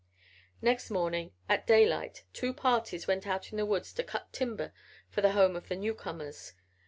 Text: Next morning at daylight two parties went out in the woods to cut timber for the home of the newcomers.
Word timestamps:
Next 0.63 0.89
morning 0.89 1.31
at 1.47 1.67
daylight 1.67 2.23
two 2.33 2.55
parties 2.55 3.05
went 3.05 3.27
out 3.27 3.51
in 3.51 3.57
the 3.57 3.67
woods 3.67 3.93
to 3.93 4.03
cut 4.03 4.33
timber 4.33 4.73
for 5.09 5.21
the 5.21 5.33
home 5.33 5.55
of 5.55 5.67
the 5.69 5.75
newcomers. 5.75 6.53